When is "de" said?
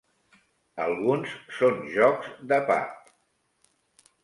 2.55-2.61